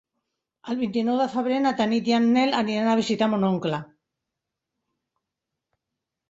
El 0.71 0.77
vint-i-nou 0.77 1.19
de 1.23 1.27
febrer 1.33 1.59
na 1.65 1.73
Tanit 1.81 2.09
i 2.11 2.15
en 2.19 2.25
Nel 2.37 2.57
aniran 2.61 2.89
a 2.95 2.97
visitar 3.01 3.29
mon 3.35 3.45
oncle. 3.51 3.83